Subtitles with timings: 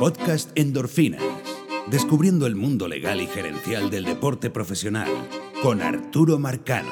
[0.00, 1.22] Podcast Endorfinas.
[1.90, 5.06] Descubriendo el mundo legal y gerencial del deporte profesional.
[5.62, 6.88] Con Arturo Marcano.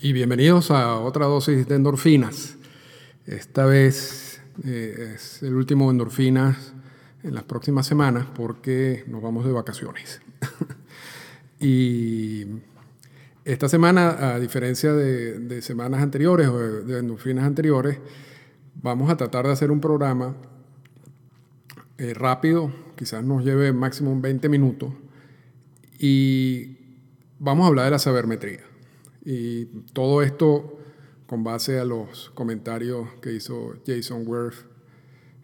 [0.00, 2.56] Y bienvenidos a otra dosis de endorfinas.
[3.24, 6.74] Esta vez eh, es el último endorfinas
[7.22, 10.20] en las próximas semanas porque nos vamos de vacaciones.
[11.60, 12.46] y
[13.44, 17.98] esta semana, a diferencia de, semanas anteriores o de, endorfinas anteriores,
[18.82, 20.36] vamos a tratar de hacer un programa
[21.98, 24.92] eh, rápido, quizás nos lleve máximo 20 minutos,
[25.98, 26.78] y
[27.38, 28.60] vamos a hablar de la sabermetría.
[29.24, 30.78] Y todo esto
[31.26, 34.66] con base a los comentarios que hizo Jason Worth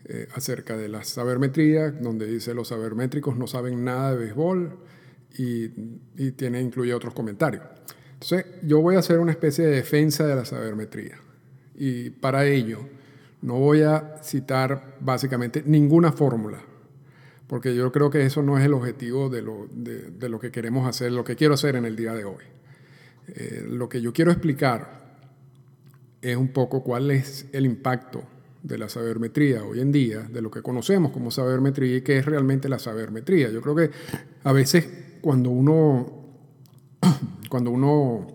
[0.05, 4.79] eh, acerca de la sabermetría, donde dice los sabermétricos no saben nada de béisbol
[5.37, 5.69] y,
[6.33, 7.63] tiene, incluye otros comentarios.
[8.15, 11.21] Entonces, yo voy a hacer una especie de defensa de la sabermetría.
[11.77, 12.81] Y para ello,
[13.43, 16.59] no voy a citar básicamente ninguna fórmula,
[17.47, 20.89] porque yo creo que eso no es el objetivo de lo, de, lo que queremos
[20.89, 22.45] hacer, lo que quiero hacer en el día de hoy.
[23.29, 24.99] Eh, lo que yo quiero explicar
[26.21, 28.25] es un poco cuál es el impacto
[28.63, 32.27] de la sabermetría hoy en día, de lo que conocemos como sabermetría y qué es
[32.27, 33.51] realmente la sabermetría.
[33.51, 33.91] Yo creo que
[34.43, 34.89] a veces
[35.21, 36.25] cuando uno,
[37.49, 38.27] cuando uno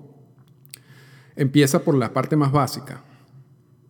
[1.35, 3.03] empieza por la parte más básica,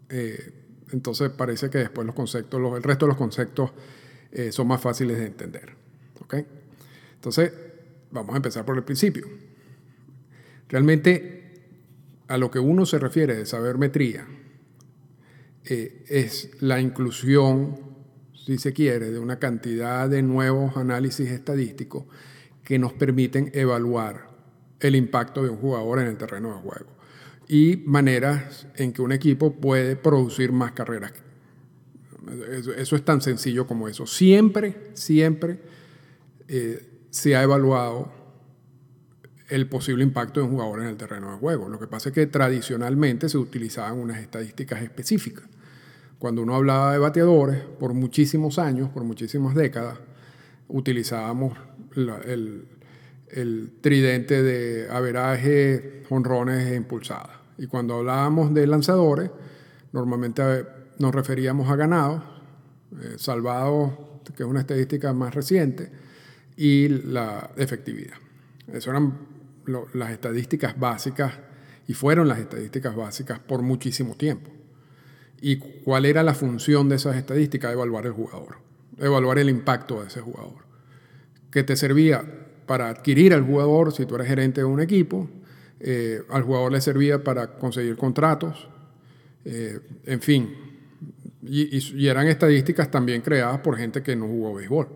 [0.09, 0.62] eh,
[0.93, 3.71] entonces parece que después los conceptos, el resto de los conceptos
[4.31, 5.73] eh, son más fáciles de entender.
[6.21, 6.45] ¿okay?
[7.15, 7.51] Entonces,
[8.11, 9.27] vamos a empezar por el principio.
[10.69, 11.63] Realmente,
[12.27, 14.27] a lo que uno se refiere de sabermetría,
[15.65, 17.75] eh, es la inclusión,
[18.33, 22.05] si se quiere, de una cantidad de nuevos análisis estadísticos
[22.63, 24.29] que nos permiten evaluar
[24.79, 26.92] el impacto de un jugador en el terreno de juego
[27.53, 31.13] y maneras en que un equipo puede producir más carreras.
[32.77, 34.07] Eso, es tan sencillo como eso.
[34.07, 35.59] Siempre, siempre
[36.47, 38.11] eh, se ha evaluado
[39.49, 41.69] el posible impacto de un jugador en el terreno de juego.
[41.69, 45.45] Lo que pasa es que tradicionalmente se utilizaban unas estadísticas específicas.
[46.17, 49.99] Cuando uno hablaba de bateadores, por muchísimos años, por muchísimas décadas,
[50.69, 51.55] utilizábamos
[51.95, 52.65] el,
[53.81, 57.42] tridente de averaje, honrones e impulsadas.
[57.57, 59.29] Y cuando hablábamos de lanzadores,
[59.91, 60.65] normalmente
[60.99, 62.23] nos referíamos a ganados,
[63.01, 63.91] eh, salvados,
[64.35, 65.91] que es una estadística más reciente,
[66.55, 68.17] y la efectividad.
[68.67, 69.17] Esas eran
[69.93, 71.33] las estadísticas básicas
[71.87, 74.49] y fueron las estadísticas básicas por muchísimo tiempo.
[75.41, 77.73] ¿Y cuál era la función de esas estadísticas?
[77.73, 78.59] Evaluar el jugador,
[78.97, 80.63] evaluar el impacto de ese jugador.
[81.51, 82.23] Que te servía
[82.65, 85.29] para adquirir al jugador si tú eres gerente de un equipo,
[85.85, 88.69] eh, al jugador le servía para conseguir contratos,
[89.43, 90.55] eh, en fin.
[91.45, 94.87] Y, eran estadísticas también creadas por gente que no jugó béisbol,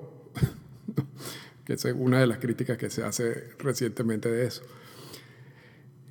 [1.66, 4.64] que es una de las críticas que se hace recientemente de eso.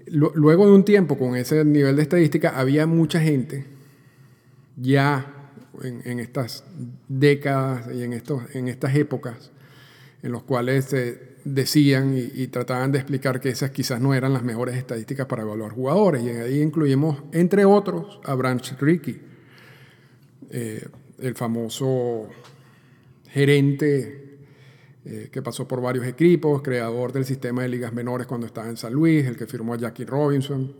[0.09, 3.65] Luego de un tiempo con ese nivel de estadística, había mucha gente
[4.77, 6.65] ya en, estas
[7.09, 9.51] décadas y en, estos, en estas épocas
[10.23, 14.43] en los cuales se decían y, trataban de explicar que esas quizás no eran las
[14.43, 16.25] mejores estadísticas para evaluar jugadores.
[16.25, 19.21] Y ahí incluimos, entre otros, a Branch Rickey,
[20.51, 20.85] eh,
[21.21, 22.29] el famoso
[23.29, 24.39] gerente
[25.05, 28.77] eh, que pasó por varios equipos, creador del sistema de ligas menores cuando estaba en
[28.77, 30.75] San Luis, el que firmó a Jackie Robinson.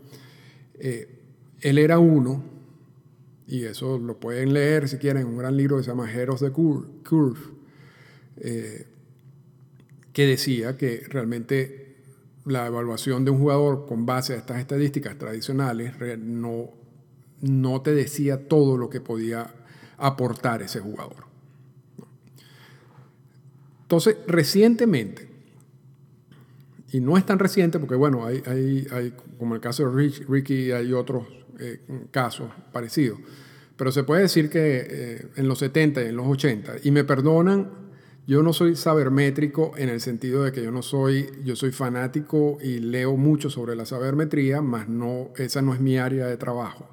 [0.79, 1.07] Eh,
[1.61, 2.43] él era uno
[3.47, 6.51] y eso lo pueden leer si quieren, un gran libro que se llama Heroes de
[6.51, 7.39] Curve,
[10.17, 11.93] que decía que realmente
[12.45, 16.71] la evaluación de un jugador con base a estas estadísticas tradicionales no,
[17.41, 19.53] no te decía todo lo que podía
[19.95, 21.25] aportar ese jugador.
[23.83, 25.29] Entonces, recientemente,
[26.91, 30.71] y no es tan reciente porque, bueno, hay, hay, hay como el caso de Ricky,
[30.71, 31.27] hay otros
[31.59, 31.79] eh,
[32.09, 33.19] casos parecidos.
[33.75, 37.03] Pero se puede decir que eh, en los 70 y en los 80, y me
[37.03, 37.86] perdonan,
[38.27, 42.57] yo no soy sabermétrico en el sentido de que yo no soy, yo soy fanático
[42.61, 46.89] y leo mucho sobre la sabermetría, más no, esa no es mi área de trabajo.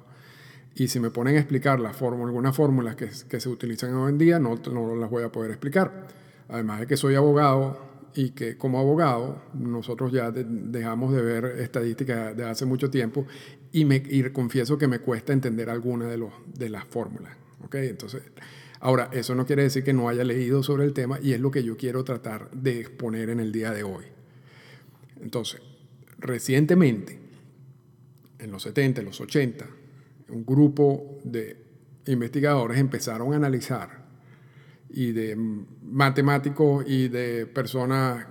[0.75, 4.13] Y si me ponen a explicar las fórmulas, algunas fórmulas que, que, se utilizan hoy
[4.13, 6.07] en día, no, no las voy a poder explicar.
[6.47, 7.79] Además de que soy abogado
[8.13, 13.25] y que como abogado nosotros ya dejamos de ver estadísticas de hace mucho tiempo
[13.73, 17.35] y, me, confieso que me cuesta entender alguna de, los, de las fórmulas.
[17.65, 17.89] ¿okay?
[17.89, 18.21] Entonces,
[18.85, 21.49] ahora, eso no quiere decir que no haya leído sobre el tema y es lo
[21.49, 24.05] que yo quiero tratar de exponer en el día de hoy.
[25.21, 25.61] Entonces,
[26.19, 27.19] recientemente,
[28.37, 29.65] en los 70, en los 80,
[30.29, 31.57] un grupo de
[32.05, 34.05] investigadores empezaron a analizar
[34.89, 35.35] y de
[35.83, 38.27] matemáticos y de personas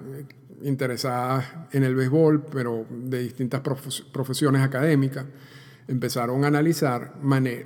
[0.63, 5.27] interesadas en el béisbol, pero de distintas profesiones académicas,
[5.89, 7.15] empezaron a analizar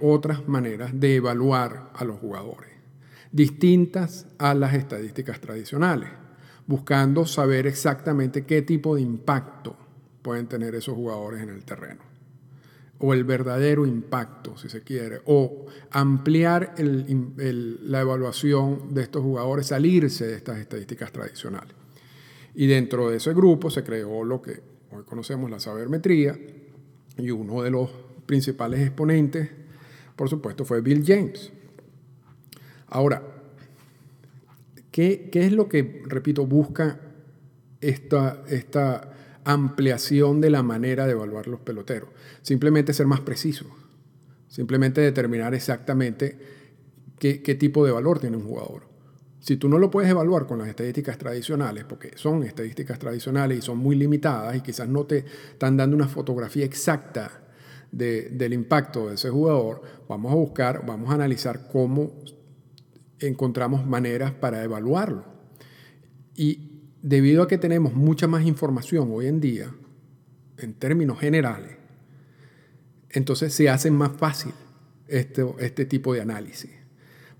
[0.00, 2.70] otras maneras de evaluar a los jugadores,
[3.32, 6.10] distintas a las estadísticas tradicionales,
[6.66, 9.76] buscando saber exactamente qué tipo de impacto
[10.22, 12.08] pueden tener esos jugadores en el terreno
[13.00, 20.26] o el verdadero impacto, si se quiere, o ampliar la evaluación de estos jugadores, salirse
[20.26, 21.74] de estas estadísticas tradicionales.
[22.54, 24.60] Y dentro de ese grupo se creó lo que
[24.90, 26.36] hoy conocemos la sabermetría,
[27.16, 27.90] y uno de los
[28.26, 29.48] principales exponentes,
[30.16, 31.52] por supuesto, fue Bill James.
[32.88, 33.22] Ahora,
[34.90, 37.00] ¿qué, es lo que, repito, busca
[37.80, 39.12] esta, esta
[39.48, 42.10] ampliación de la manera de evaluar los peloteros.
[42.42, 43.64] Simplemente ser más preciso,
[44.46, 46.38] simplemente determinar exactamente
[47.18, 48.82] qué, tipo de valor tiene un jugador.
[49.40, 53.62] Si tú no lo puedes evaluar con las estadísticas tradicionales, porque son estadísticas tradicionales y
[53.62, 57.44] son muy limitadas y quizás no te están dando una fotografía exacta
[57.90, 62.12] del impacto de ese jugador, vamos a buscar, vamos a analizar cómo
[63.20, 65.24] encontramos maneras para evaluarlo.
[66.34, 66.70] Y
[67.02, 69.74] debido a que tenemos mucha más información hoy en día,
[70.58, 71.76] en términos generales,
[73.10, 74.52] entonces se hace más fácil
[75.06, 76.70] este, este tipo de análisis.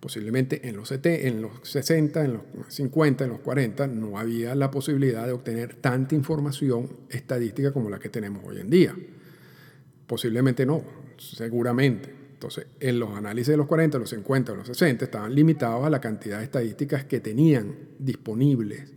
[0.01, 4.71] Posiblemente en los, en los 60, en los 50, en los 40 no había la
[4.71, 8.95] posibilidad de obtener tanta información estadística como la que tenemos hoy en día.
[10.07, 10.85] Posiblemente no,
[11.19, 12.18] seguramente.
[12.39, 16.01] Entonces, en los análisis de los 40, los 50, los 60 estaban limitados a la
[16.01, 18.93] cantidad de estadísticas que tenían disponibles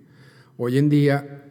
[0.64, 1.44] Hoy en día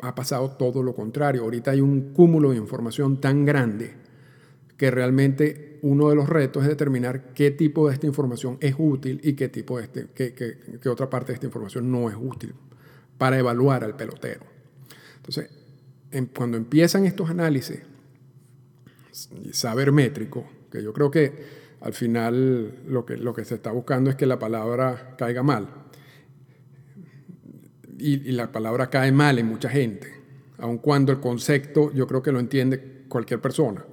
[0.00, 1.42] ha pasado todo lo contrario.
[1.42, 3.94] Ahorita hay un cúmulo de información tan grande
[4.76, 9.22] que realmente uno de los retos es determinar qué tipo de esta información es útil
[9.24, 12.52] y qué tipo de este, qué, otra parte de esta información no es útil
[13.16, 14.44] para evaluar al pelotero.
[15.16, 15.48] Entonces,
[16.36, 17.80] cuando empiezan estos análisis
[19.52, 24.10] saber métrico, que yo creo que al final lo que, lo que se está buscando
[24.10, 25.68] es que la palabra caiga mal,
[27.98, 30.12] y, la palabra cae mal en mucha gente,
[30.58, 33.84] aun cuando el concepto yo creo que lo entiende cualquier persona.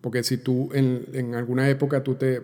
[0.00, 2.40] Porque si tú en, en alguna época tú te,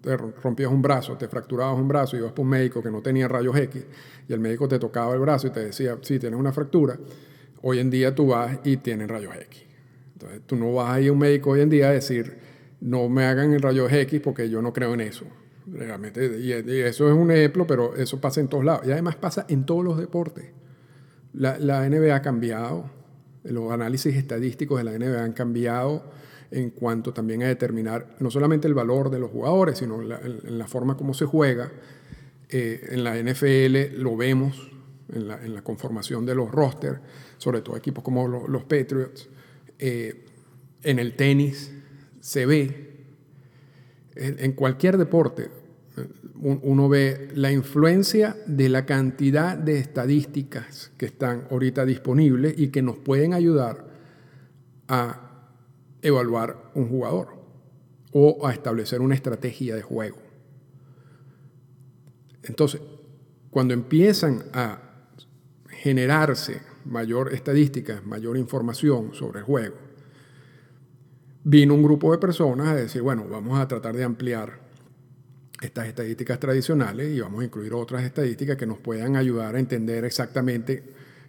[0.00, 3.00] te, rompías un brazo, te fracturabas un brazo y ibas por un médico que no
[3.00, 3.84] tenía rayos X
[4.28, 6.98] y el médico te tocaba el brazo y te decía, sí, tienes una fractura,
[7.62, 9.69] hoy en día tú vas y tienes rayos X.
[10.20, 12.36] Entonces tú no vas a ir a un médico hoy en día a decir,
[12.80, 15.24] no me hagan el rayos X porque yo no creo en eso.
[15.66, 18.86] Realmente, y, eso es un ejemplo, pero eso pasa en todos lados.
[18.86, 20.46] Y además pasa en todos los deportes.
[21.32, 22.90] La, la NBA ha cambiado,
[23.44, 26.10] los análisis estadísticos de la NBA han cambiado
[26.50, 30.58] en cuanto también a determinar no solamente el valor de los jugadores, sino la, en
[30.58, 31.70] la forma como se juega.
[32.48, 34.70] Eh, en la NFL lo vemos
[35.12, 36.98] en la, en la, conformación de los rosters,
[37.38, 39.28] sobre todo equipos como los, Patriots.
[39.82, 40.26] Eh,
[40.82, 41.72] en el tenis
[42.20, 43.06] se ve,
[44.14, 45.48] en cualquier deporte,
[46.40, 52.82] uno ve la influencia de la cantidad de estadísticas que están ahorita disponibles y que
[52.82, 53.86] nos pueden ayudar
[54.88, 55.48] a
[56.02, 57.40] evaluar un jugador
[58.12, 60.16] o a establecer una estrategia de juego.
[62.42, 62.80] Entonces,
[63.50, 64.80] cuando empiezan a
[65.68, 69.76] generarse mayor estadística, mayor información sobre el juego,
[71.44, 74.60] vino un grupo de personas a decir, bueno, vamos a tratar de ampliar
[75.60, 80.04] estas estadísticas tradicionales y vamos a incluir otras estadísticas que nos puedan ayudar a entender
[80.04, 80.82] exactamente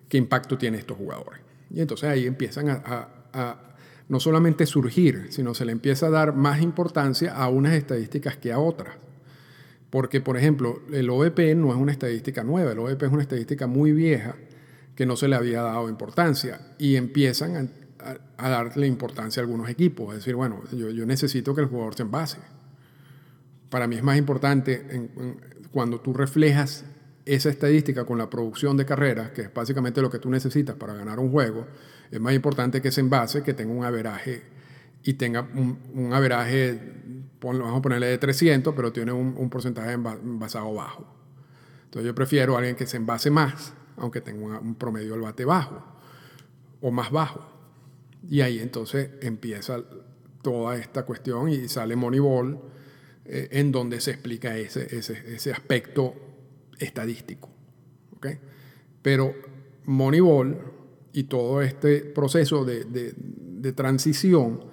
[0.07, 1.41] qué impacto tienen estos jugadores.
[1.69, 3.57] Y entonces ahí empiezan a,
[4.09, 8.51] no solamente surgir, sino se le empieza a dar más importancia a unas estadísticas que
[8.51, 8.95] a otras.
[9.89, 13.67] Porque, por ejemplo, el OEP no es una estadística nueva, el OEP es una estadística
[13.67, 14.35] muy vieja
[14.95, 17.71] que no se le había dado importancia y empiezan
[18.37, 20.09] a, darle importancia a algunos equipos.
[20.09, 22.37] Es decir, bueno, yo, yo necesito que el jugador se envase
[23.71, 25.09] para mí es más importante
[25.71, 26.83] cuando tú reflejas
[27.25, 30.93] esa estadística con la producción de carreras, que es básicamente lo que tú necesitas para
[30.93, 31.65] ganar un juego,
[32.11, 34.43] es más importante que ese envase que tenga un averaje
[35.03, 36.79] y tenga un, un averaje,
[37.41, 41.07] vamos a ponerle de 300, pero tiene un, porcentaje envasado bajo.
[41.85, 45.45] Entonces yo prefiero a alguien que se envase más, aunque tenga un promedio del bate
[45.45, 45.81] bajo
[46.81, 47.47] o más bajo.
[48.29, 49.81] Y ahí entonces empieza
[50.41, 52.59] toda esta cuestión y sale Moneyball
[53.25, 56.15] eh, en donde se explica ese, ese, aspecto
[56.79, 57.49] estadístico.
[58.17, 58.39] ¿okay?
[59.01, 59.33] Pero
[59.85, 60.59] Moneyball
[61.13, 64.65] y todo este proceso de, de, transición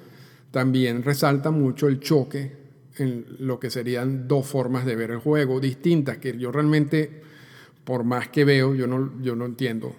[0.51, 2.57] también resalta mucho el choque
[2.97, 7.23] en lo que serían dos formas de ver el juego distintas, que yo realmente,
[7.89, 9.97] por más que veo, yo no, yo no entiendo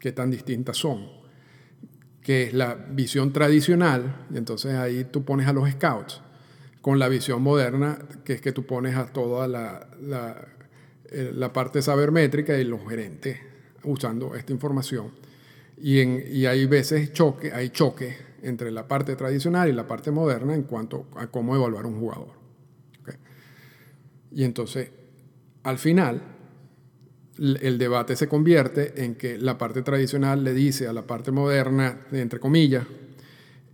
[0.00, 1.10] qué tan distintas son.
[2.22, 6.22] Que es la visión tradicional, y entonces ahí tú pones a los scouts,
[6.80, 10.42] con la visión moderna, que es que tú pones a toda la, la,
[11.10, 13.36] eh, la parte sabermétrica y los gerentes
[13.84, 15.10] usando esta información.
[15.76, 20.10] Y, en, y hay veces choque, hay choque entre la parte tradicional y la parte
[20.10, 22.38] moderna en cuanto a cómo evaluar un jugador.
[24.32, 24.90] Y entonces,
[25.62, 26.37] al final,
[27.38, 32.06] el debate se convierte en que la parte tradicional le dice a la parte moderna,
[32.12, 32.84] entre comillas,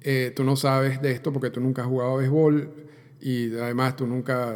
[0.03, 2.71] eh, tú no sabes de esto porque tú nunca has jugado a béisbol
[3.21, 4.55] y además tú nunca,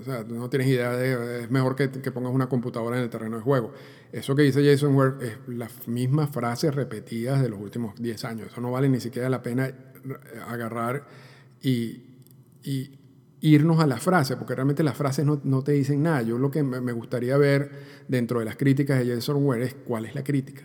[0.00, 3.10] o sea, no tienes idea de, es mejor que, que, pongas una computadora en el
[3.10, 3.72] terreno de juego.
[4.12, 8.48] Eso que dice Jason Ware es las mismas frases repetidas de los últimos 10 años.
[8.52, 9.74] Eso no vale ni siquiera la pena
[10.46, 11.04] agarrar
[11.60, 12.04] y,
[12.62, 12.98] y
[13.44, 16.22] irnos a la frase, porque realmente las frases no, no, te dicen nada.
[16.22, 17.70] Yo lo que me gustaría ver
[18.08, 20.62] dentro de las críticas de Jason Ware es cuál es la crítica,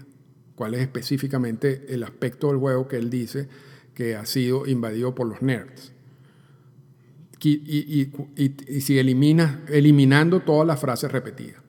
[0.55, 3.49] cuál es específicamente el aspecto del juego que él dice
[3.93, 5.91] que ha sido invadido por los nerds.
[7.41, 8.11] Y,
[8.79, 11.61] si eliminas, eliminando todas las frases repetidas.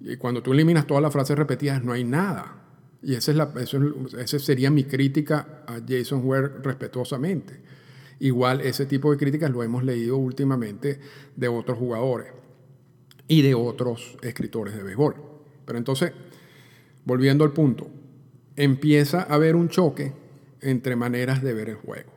[0.00, 2.62] Y cuando tú eliminas todas las frases repetidas, no hay nada.
[3.02, 3.52] Y esa, es la,
[4.18, 7.60] esa sería mi crítica a Jason Ware respetuosamente.
[8.20, 11.00] Igual ese tipo de críticas lo hemos leído últimamente
[11.36, 12.32] de otros jugadores
[13.28, 15.16] y de otros escritores de béisbol.
[15.64, 16.12] Pero entonces,
[17.04, 17.88] volviendo al punto,
[18.56, 20.12] empieza a haber un choque
[20.60, 22.12] entre maneras de ver el juego.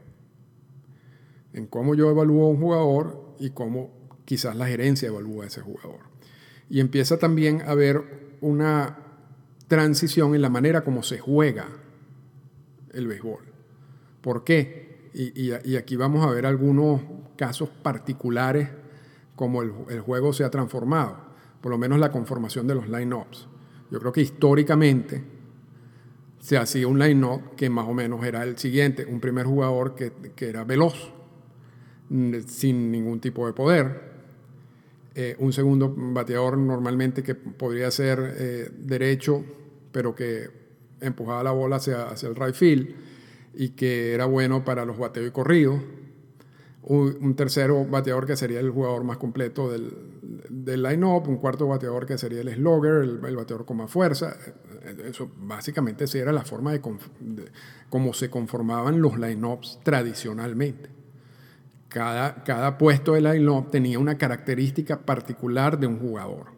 [1.53, 3.91] En cómo yo evalúo a un jugador y cómo
[4.25, 5.99] quizás la gerencia evalúa a ese jugador.
[6.69, 8.99] Y empieza también a haber una
[9.67, 11.67] transición en la manera como se juega
[12.93, 13.43] el béisbol.
[14.21, 14.86] ¿Por qué?
[15.17, 17.01] Y, y, y aquí vamos a ver algunos
[17.35, 18.69] casos particulares
[19.35, 21.17] como el, el, juego se ha transformado,
[21.59, 23.47] por lo menos la conformación de los line-ups.
[23.89, 25.23] Yo creo que históricamente
[26.39, 30.11] se hacía un line-up que más o menos era el siguiente, un primer jugador que,
[30.35, 31.11] que era veloz,
[32.45, 34.01] sin ningún tipo de poder,
[35.15, 39.43] eh, un segundo bateador normalmente que podría ser eh, derecho,
[39.91, 40.47] pero que
[41.01, 43.16] empujaba la bola hacia, hacia, el right field
[43.57, 45.81] y que era bueno para los bateos y corridos.
[46.83, 49.91] Un, tercero bateador que sería el jugador más completo del,
[50.47, 54.37] del line-up, un cuarto bateador que sería el slogger, el, bateador con más fuerza.
[55.03, 56.79] Eso básicamente esa era la forma de,
[57.19, 57.51] de
[57.89, 60.89] cómo se conformaban los line-ups tradicionalmente.
[61.89, 66.57] Cada, cada puesto de line-up tenía una característica particular de un jugador.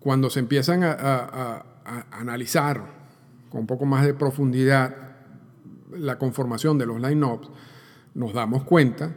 [0.00, 1.64] Cuando se empiezan a,
[2.10, 3.03] analizar
[3.54, 4.96] con un poco más de profundidad
[5.92, 7.48] la conformación de los line-ups,
[8.14, 9.14] nos damos cuenta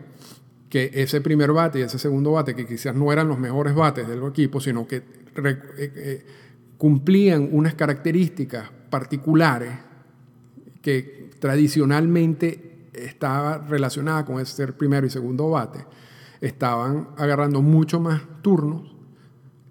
[0.69, 4.07] que ese primer bate y ese segundo bate, que quizás no eran los mejores bates
[4.07, 5.03] del equipo, sino que eh,
[5.79, 6.25] eh,
[6.77, 9.71] cumplían unas características particulares
[10.83, 15.83] que tradicionalmente estaba relacionada con ese ser primero y segundo bate,
[16.41, 18.95] estaban agarrando mucho más turnos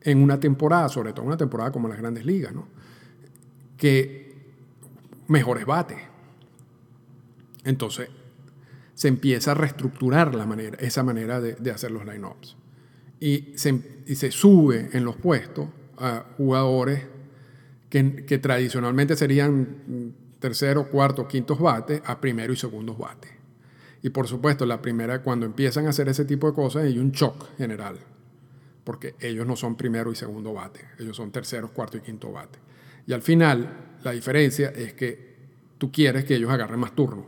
[0.00, 2.52] en una temporada, sobre todo una temporada como las grandes ligas,
[3.76, 4.25] que
[5.28, 5.98] mejores bates.
[7.64, 8.08] Entonces,
[8.94, 12.56] se empieza a reestructurar la manera, esa manera de, hacer los line-ups.
[13.20, 15.68] Y se, y se, sube en los puestos
[15.98, 17.02] a jugadores
[17.88, 23.32] que, que tradicionalmente serían tercero, cuarto, quintos bates a primero y segundos bates.
[24.02, 27.10] Y por supuesto, la primera, cuando empiezan a hacer ese tipo de cosas, hay un
[27.10, 27.98] shock general,
[28.84, 32.58] porque ellos no son primero y segundo bate, ellos son terceros, cuarto y quinto bate.
[33.06, 35.34] Y al final, la diferencia es que
[35.78, 37.24] tú quieres que ellos agarren más turnos,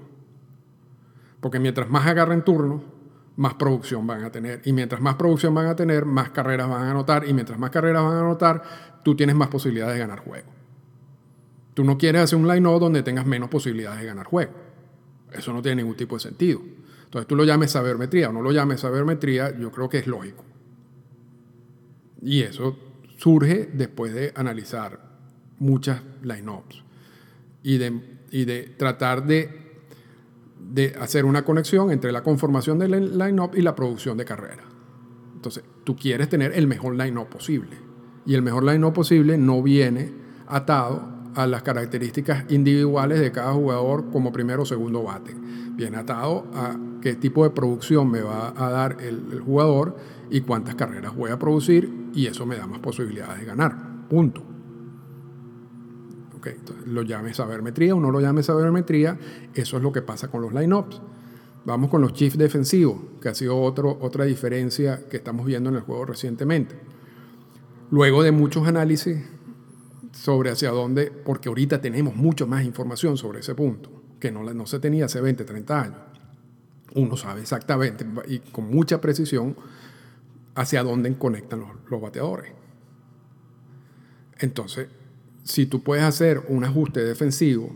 [1.40, 2.82] porque mientras más agarren turnos,
[3.35, 4.62] más producción van a tener.
[4.64, 7.28] Y mientras más producción van a tener, más carreras van a anotar.
[7.28, 8.62] Y mientras más carreras van a anotar,
[9.02, 10.49] tú tienes más posibilidades de ganar juego.
[11.75, 14.52] Tú no quieres hacer un line-up donde tengas menos posibilidades de ganar juego.
[15.32, 16.61] Eso no tiene ningún tipo de sentido.
[17.04, 20.44] Entonces tú lo llames sabermetría o no lo llames sabermetría, yo creo que es lógico.
[22.23, 22.76] Y eso
[23.16, 25.07] surge después de analizar
[25.58, 26.82] muchas line-ups
[27.62, 28.00] y de,
[28.30, 29.50] y de tratar de,
[30.58, 34.64] de hacer una conexión entre la conformación del line-up y la producción de carrera.
[35.34, 37.76] Entonces, tú quieres tener el mejor line-up posible.
[38.26, 40.12] Y el mejor line-up posible no viene
[40.46, 45.34] atado a las características individuales de cada jugador como primero o segundo bate.
[45.76, 49.96] Bien atado a qué tipo de producción me va a dar el, el jugador
[50.30, 54.08] y cuántas carreras voy a producir y eso me da más posibilidades de ganar.
[54.08, 54.57] Punto.
[56.38, 59.18] Okay, entonces, lo llame sabermetría o no lo llame sabermetría,
[59.54, 61.00] eso es lo que pasa con los lineups.
[61.64, 65.76] vamos con los chiefs defensivos, que ha sido otro, otra diferencia que estamos viendo en
[65.76, 66.76] el juego recientemente.
[67.90, 69.18] Luego de muchos análisis
[70.12, 73.90] sobre hacia dónde, porque ahorita tenemos mucho más información sobre ese punto,
[74.21, 75.99] que no, no se tenía hace 20, 30 años.
[76.95, 79.57] Uno sabe exactamente y con mucha precisión
[80.54, 82.52] hacia dónde conectan los, los bateadores.
[84.38, 84.88] Entonces,
[85.48, 87.74] si tú puedes hacer un ajuste defensivo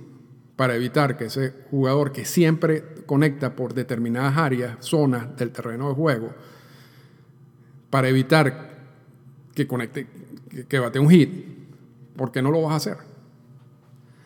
[0.57, 5.95] para evitar que ese jugador que siempre conecta por determinadas áreas, zonas del terreno de
[5.95, 6.35] juego,
[7.89, 8.73] para evitar
[9.55, 10.07] que conecte,
[10.69, 11.31] que, bate un hit,
[12.15, 12.99] ¿por qué no lo vas a hacer?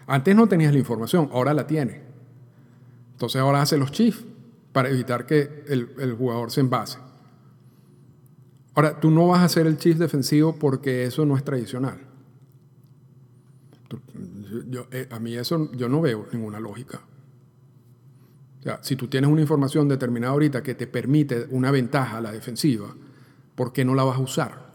[0.08, 2.00] Antes no tenías la información, ahora la tienes.
[3.12, 4.24] Entonces ahora hace los chiefs
[4.72, 6.98] para evitar que el, jugador se envase.
[8.74, 12.15] Ahora, tú no vas a hacer el chief defensivo porque eso no es tradicional.
[14.69, 17.00] Yo, eh, a mí eso yo no veo ninguna lógica.
[18.61, 22.21] O sea, si tú tienes una información determinada ahorita que te permite una ventaja a
[22.21, 22.95] la defensiva,
[23.55, 24.66] ¿por qué no la vas a usar?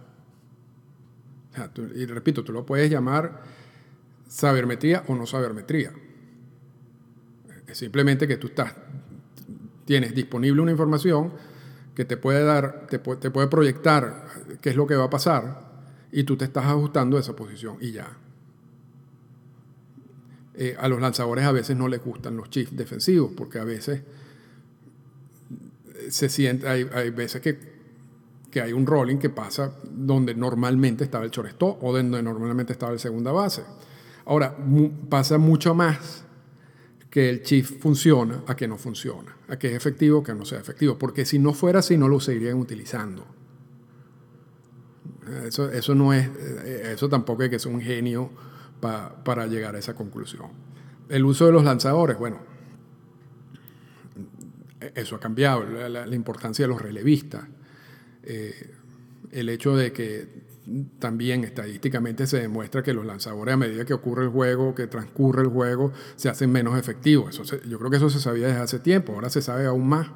[1.96, 3.41] y repito, tú lo puedes llamar
[4.25, 5.91] sabermetría o no sabermetría.
[7.68, 8.74] Es simplemente que tú estás,
[9.84, 11.34] tienes disponible una información
[11.94, 14.27] que te puede dar, te te puede proyectar
[14.62, 15.72] qué es lo que va a pasar
[16.12, 18.20] y tú te estás ajustando a esa posición y ya.
[20.63, 24.03] Eh, a los lanzadores a veces no les gustan los chips defensivos, porque a veces
[26.08, 27.58] se siente, hay, veces que,
[28.51, 32.94] que, hay un rolling que pasa donde normalmente estaba el shortstop o donde normalmente estaba
[32.94, 33.63] el segunda base.
[34.25, 34.56] Ahora,
[35.10, 36.25] pasa mucho más
[37.10, 40.60] que el chip funciona a que no funciona, a que es efectivo que no sea
[40.60, 43.25] efectivo, porque si no fuera así no lo seguirían utilizando.
[45.44, 48.50] Eso, eso no es, eh, eso tampoco es que sea un genio
[48.81, 50.50] para llegar a esa conclusión.
[51.09, 52.39] El uso de los lanzadores, bueno,
[54.95, 57.43] eso ha cambiado, la, importancia de los relevistas,
[58.23, 58.73] eh,
[59.32, 60.51] el hecho de que
[60.99, 65.43] también estadísticamente se demuestra que los lanzadores a medida que ocurre el juego, que transcurre
[65.43, 67.41] el juego, se hacen menos efectivos.
[67.67, 70.08] Yo creo que eso se sabía desde hace tiempo, ahora se sabe aún más.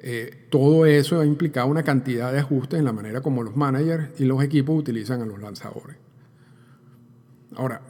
[0.00, 4.20] Eh, todo eso ha implicado una cantidad de ajustes en la manera como los managers
[4.20, 5.96] y los equipos utilizan a los lanzadores.
[7.56, 7.82] Ahora,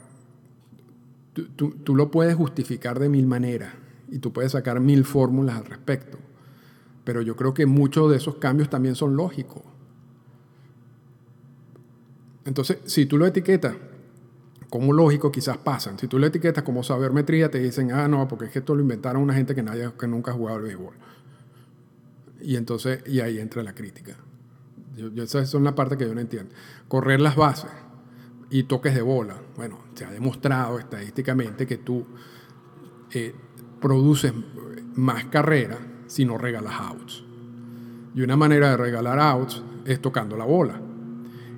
[1.33, 3.73] tú, lo puedes justificar de mil maneras
[4.09, 6.17] y tú puedes sacar mil fórmulas al respecto,
[7.03, 9.63] pero yo creo que muchos de esos cambios también son lógicos.
[12.45, 13.75] Entonces, si tú lo etiquetas
[14.69, 15.99] como lógico, quizás pasan.
[15.99, 18.81] Si tú lo etiquetas como sabermetría, te dicen, ah, no, porque es que esto lo
[18.81, 20.95] inventaron una gente que, nadie, que nunca ha jugado al béisbol.
[22.41, 24.15] Y entonces, y ahí entra la crítica.
[24.97, 26.53] Yo, esa es la parte que yo no entiendo.
[26.87, 27.69] Correr las bases
[28.53, 29.35] y toques de bola.
[29.57, 32.05] Bueno, se ha demostrado estadísticamente que tú
[33.11, 33.33] eh,
[33.81, 34.31] produces
[34.93, 37.23] más carrera si no regalas outs.
[38.13, 40.79] Y una manera de regalar outs es tocando la bola.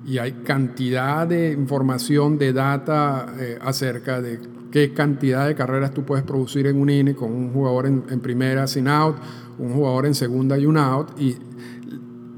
[0.06, 4.40] Y hay cantidad de información, de data eh, acerca de
[4.72, 8.22] qué cantidad de carreras tú puedes producir en un inning con un jugador en, en,
[8.22, 9.18] primera sin out,
[9.58, 11.36] un jugador en segunda y un out, y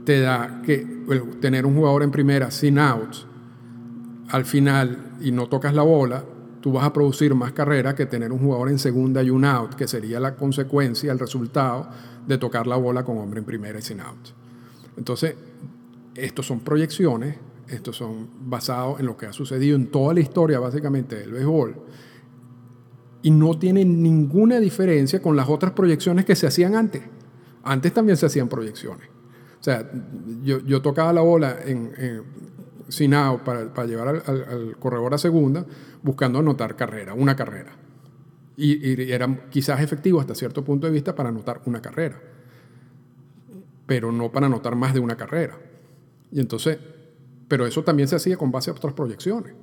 [0.04, 1.04] te da que
[1.39, 3.27] tener un jugador en primera sin outs
[4.30, 6.24] al final y no tocas la bola,
[6.62, 9.76] tú vas a producir más carrera que tener un jugador en segunda y un out,
[9.76, 11.88] que sería la consecuencia, el resultado
[12.26, 14.30] de tocar la bola con hombre en primera y sin out.
[14.98, 15.36] Entonces,
[16.16, 17.36] estos son proyecciones,
[17.68, 21.76] estos son basados en lo que ha sucedido en toda la historia básicamente del béisbol
[23.22, 27.04] y no tienen ninguna diferencia con las otras proyecciones que se hacían antes.
[27.63, 29.08] Antes también se hacían proyecciones.
[29.60, 29.90] O sea,
[30.44, 31.92] yo, tocaba la bola en
[32.89, 35.65] sin para, para llevar al, corredor a segunda,
[36.04, 37.73] buscando anotar carrera, una carrera.
[38.56, 42.19] Y, era quizás efectivo hasta cierto punto de vista para anotar una carrera,
[43.86, 45.58] pero no para anotar más de una carrera.
[46.32, 46.78] Y entonces,
[47.47, 49.54] pero eso también se hacía con base a otras proyecciones.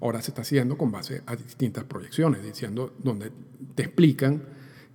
[0.00, 3.30] Ahora se está haciendo con base a distintas proyecciones, diciendo donde
[3.74, 4.42] te explican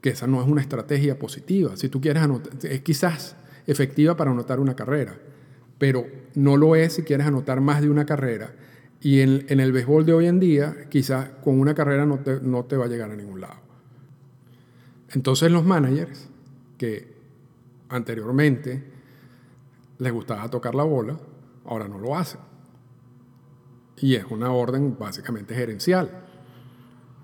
[0.02, 1.78] que esa no es una estrategia positiva.
[1.78, 3.36] Si tú quieres anotar, es quizás
[3.68, 5.18] efectiva para anotar una carrera,
[5.78, 6.06] pero
[6.36, 8.54] no lo es si quieres anotar más de una carrera.
[9.02, 12.66] Y en, el béisbol de hoy en día, quizás con una carrera no te, no
[12.66, 13.66] te va a llegar a ningún lado.
[15.12, 16.28] Entonces los managers,
[16.78, 17.14] que
[17.90, 18.84] anteriormente
[20.00, 21.18] les gustaba tocar la bola,
[21.66, 22.42] ahora no lo hacen.
[23.98, 26.10] Y es una orden básicamente gerencial.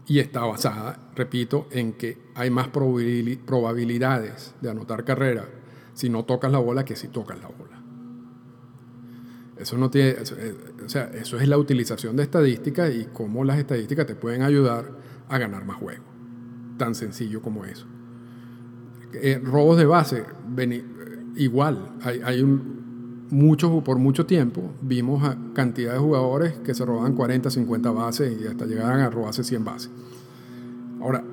[0.08, 5.47] Y está basada, repito, en que hay más probabilidades de anotar carrera
[5.93, 7.70] si no tocas la bola que si tocas la bola.
[9.57, 13.59] Eso no tiene, eh, o sea, eso es la utilización de estadísticas y cómo las
[13.59, 14.91] estadísticas te pueden ayudar
[15.29, 16.05] a ganar más juegos.
[16.77, 17.85] Tan sencillo como eso.
[19.13, 20.23] Eh, robos de base,
[21.35, 26.85] igual, hay, hay un, muchos, por mucho tiempo vimos a cantidad de jugadores que se
[26.85, 29.89] robaban 40, 50 bases y hasta llegaban a robarse 100 bases.
[31.01, 31.23] Ahora,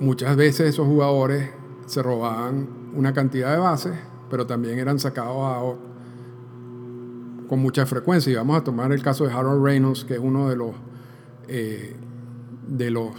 [0.00, 1.50] muchas veces esos jugadores
[1.86, 3.92] se robaban una cantidad de bases,
[4.30, 5.76] pero también eran sacados
[7.52, 8.32] con mucha frecuencia.
[8.32, 10.74] Y vamos a tomar el caso de Harold Reynolds, que es uno de los,
[11.48, 11.94] eh,
[12.66, 13.10] de los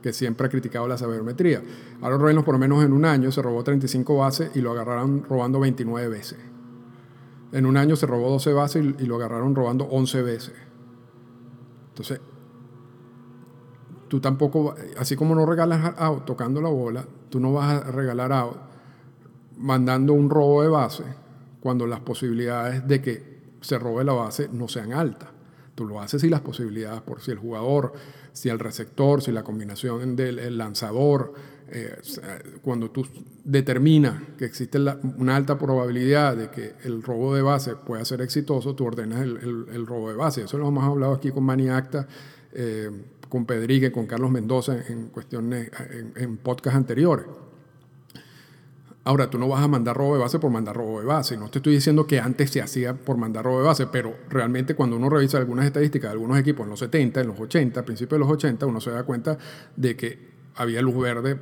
[0.00, 1.60] que siempre ha criticado la sabermetría.
[2.00, 5.24] Harold Reynolds, por lo menos en un año, se robó 35 bases y lo agarraron
[5.24, 6.38] robando 29 veces.
[7.50, 10.54] En un año se robó 12 bases y, lo agarraron robando 11 veces.
[11.88, 12.20] Entonces,
[14.06, 18.32] tú tampoco, así como no regalas out tocando la bola, tú no vas a regalar
[18.32, 18.56] out
[19.58, 21.02] mandando un robo de base
[21.58, 23.33] cuando las posibilidades de que
[23.64, 25.30] se robe la base no sean altas.
[25.74, 27.94] Tú lo haces si las posibilidades, por si el jugador,
[28.32, 31.34] si el receptor, si la combinación del lanzador,
[31.68, 31.96] eh,
[32.62, 33.06] cuando tú
[33.42, 34.78] determinas que existe
[35.16, 39.86] una alta probabilidad de que el robo de base pueda ser exitoso, tú ordenas el,
[39.86, 40.42] robo de base.
[40.42, 42.06] Eso lo hemos hablado aquí con Manny Acta,
[42.52, 42.90] eh,
[43.28, 47.26] con Pedrique, con Carlos Mendoza en cuestiones, en, en podcasts anteriores.
[49.06, 51.36] Ahora, tú no vas a mandar robo de base por mandar robo de base.
[51.36, 54.74] No te estoy diciendo que antes se hacía por mandar robo de base, pero realmente
[54.74, 57.84] cuando uno revisa algunas estadísticas de algunos equipos en los 70, en los 80, a
[57.84, 59.36] principios de los 80, uno se da cuenta
[59.76, 61.38] de que había luz verde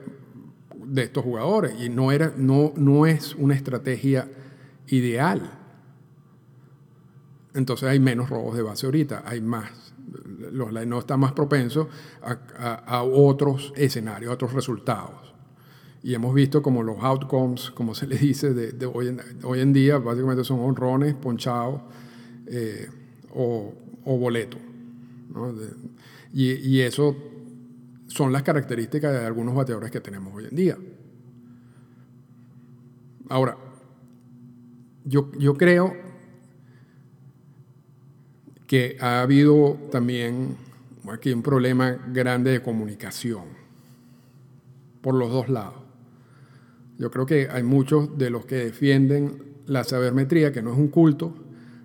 [0.75, 4.29] de estos jugadores y no, era, no, no es una estrategia
[4.89, 5.59] ideal.
[7.55, 9.95] Entonces hay menos robos de base ahorita, hay más.
[10.51, 11.89] Los no está más propenso
[12.23, 15.32] a, a otros escenarios, a otros resultados
[16.03, 19.09] y hemos visto como los outcomes, como se le dice, de, hoy,
[19.61, 21.81] en, día, básicamente son honrones, ponchados
[22.47, 22.89] eh,
[23.35, 23.73] o,
[24.05, 24.61] boletos.
[26.33, 27.17] y, y, eso
[28.09, 30.79] son las características de algunos bateadores que tenemos hoy en día.
[33.29, 33.57] Ahora,
[35.05, 35.95] yo creo
[38.67, 40.57] que ha habido también
[41.11, 43.45] aquí un problema grande de comunicación
[45.03, 45.82] por los dos lados.
[47.03, 50.87] Yo creo que hay muchos de los que defienden la sabermetría, que no es un
[50.87, 51.35] culto,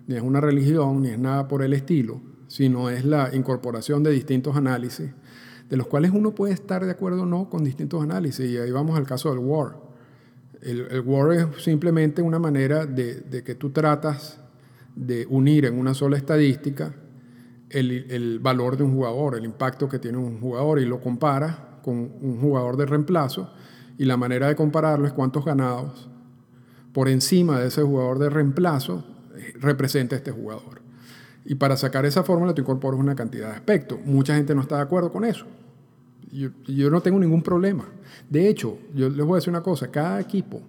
[0.06, 4.12] ni es una religión, ni es nada por el estilo, sino es la incorporación de
[4.12, 5.10] distintos análisis,
[5.68, 8.48] de los cuales uno puede estar de acuerdo o no con distintos análisis.
[8.48, 9.76] Y ahí vamos al caso del WAR.
[10.62, 14.38] El, WAR es simplemente una manera de, que tú tratas
[14.94, 16.94] de unir en una sola estadística
[17.70, 21.96] el, valor de un jugador, el impacto que tiene un jugador, y lo comparas con
[21.98, 23.50] un jugador de reemplazo
[23.98, 26.08] y la manera de compararlo es cuántos ganados
[26.92, 29.04] por encima de ese jugador de reemplazo
[29.36, 30.80] eh, representa este jugador.
[31.44, 33.98] Y para sacar esa fórmula tú incorporas una cantidad de aspectos.
[34.04, 35.46] Mucha gente no está de acuerdo con eso.
[36.30, 37.86] Yo, no tengo ningún problema.
[38.28, 40.60] De hecho, yo les voy a decir una cosa, cada equipo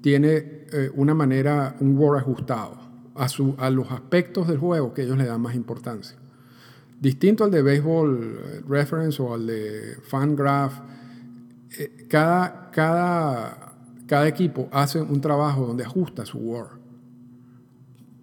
[0.00, 2.78] tiene eh, una manera, un Word ajustado
[3.14, 6.16] a, su, a los aspectos del juego que ellos le dan más importancia.
[7.00, 10.74] Distinto al de Baseball eh, Reference o al de Fangraph
[11.78, 16.68] eh, cada, cada, equipo hace un trabajo donde ajusta su WAR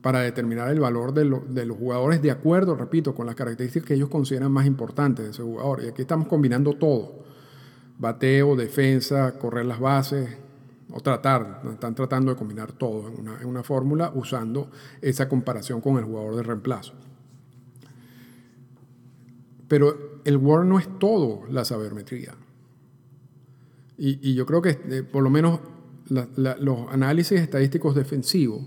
[0.02, 3.94] para determinar el valor de, de, los jugadores de acuerdo, repito, con las características que
[3.96, 5.84] ellos consideran más importantes de ese jugador.
[5.84, 7.24] Y aquí estamos combinando todo.
[8.00, 10.30] Bateo, defensa, correr las bases,
[10.94, 14.70] o tratar, están tratando de combinar todo en una, en una fórmula usando
[15.02, 16.94] esa comparación con el jugador de reemplazo.
[19.68, 22.36] Pero el WAR no es todo la sabermetría.
[23.97, 25.60] Y, yo creo que eh, por lo menos
[26.10, 28.63] los análisis estadísticos defensivos,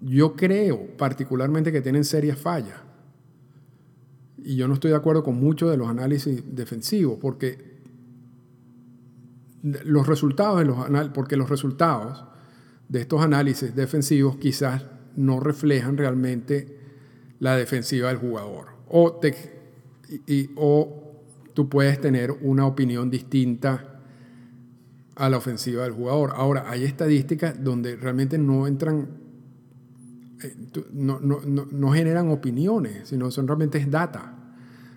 [0.00, 2.80] yo creo particularmente que tienen serias fallas.
[4.38, 7.76] Y yo no estoy de acuerdo con muchos de los análisis defensivos, porque
[9.62, 12.24] los resultados de los porque los resultados
[12.88, 14.84] de estos análisis defensivos quizás
[15.16, 16.78] no reflejan realmente
[17.40, 18.68] la defensiva del jugador.
[18.88, 19.20] O,
[20.26, 23.95] y, o tú puedes tener una opinión distinta
[25.16, 26.32] a la ofensiva del jugador.
[26.36, 29.08] Ahora, hay estadísticas donde realmente no entran,
[30.42, 30.54] eh,
[30.92, 34.34] no, no, no, generan opiniones, sino son realmente es data.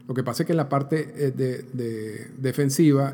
[0.08, 3.14] Lo que pasa es que la parte eh, de, defensiva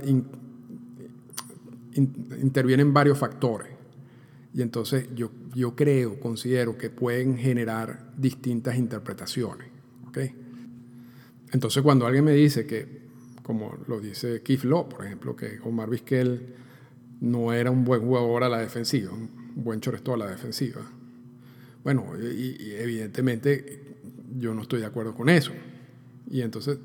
[1.94, 3.70] intervienen varios factores.
[4.54, 9.68] Y entonces yo, yo creo, considero que pueden generar distintas interpretaciones.
[10.08, 10.34] ¿okay?
[11.52, 13.06] Entonces cuando alguien me dice que,
[13.44, 16.56] como lo dice Keith Law, por ejemplo, que Omar Vizquel
[17.22, 20.82] no era un buen jugador a la defensiva, un buen choresto a la defensiva.
[21.84, 23.98] Bueno, y, evidentemente
[24.38, 25.52] yo no estoy de acuerdo con eso.
[26.30, 26.80] Y entonces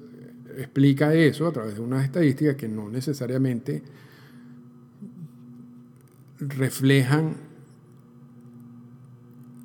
[0.56, 3.82] explica eso a través de unas estadísticas que no necesariamente
[6.38, 7.36] reflejan,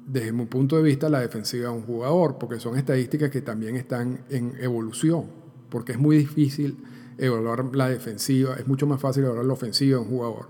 [0.07, 3.75] desde mi punto de vista, la defensiva de un jugador, porque son estadísticas que también
[3.75, 5.25] están en evolución,
[5.69, 6.77] porque es muy difícil
[7.17, 10.49] evaluar la defensiva, es mucho más fácil evaluar la ofensiva de un jugador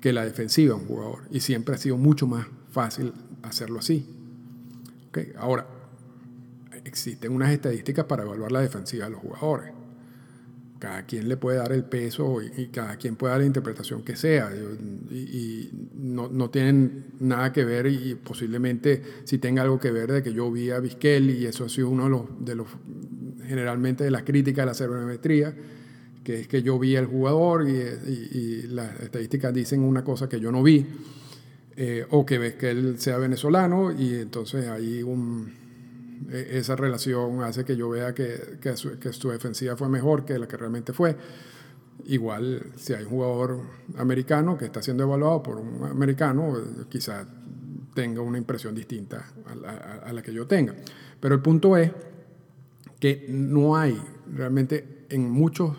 [0.00, 3.12] que la defensiva de un jugador, y siempre ha sido mucho más fácil
[3.42, 4.08] hacerlo así.
[5.08, 5.32] Okay.
[5.38, 5.66] Ahora,
[6.84, 9.75] existen unas estadísticas para evaluar la defensiva de los jugadores.
[10.78, 14.16] Cada quien le puede dar el peso y, cada quien puede dar la interpretación que
[14.16, 14.50] sea.
[15.10, 20.32] Y, no, tienen nada que ver y posiblemente si tenga algo que ver de que
[20.32, 22.66] yo vi a Vizquel y eso ha sido uno de los, de los
[23.46, 25.54] generalmente de las críticas de la sabermetría,
[26.22, 30.52] que es que yo vi al jugador y, las estadísticas dicen una cosa que yo
[30.52, 30.86] no vi.
[31.78, 35.52] Eh, o que ves que él sea venezolano y entonces hay un,
[36.30, 40.48] esa relación hace que yo vea que, que, su, que, defensiva fue mejor que la
[40.48, 41.16] que realmente fue.
[42.04, 43.60] Igual, si hay un jugador
[43.96, 46.56] americano que está siendo evaluado por un americano,
[46.88, 47.26] quizás
[47.94, 50.74] tenga una impresión distinta a la, que yo tenga.
[51.18, 51.90] Pero el punto es
[53.00, 54.00] que no hay
[54.32, 55.76] realmente en muchos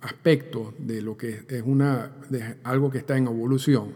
[0.00, 2.12] aspectos de lo que es una,
[2.64, 3.94] algo que está en evolución,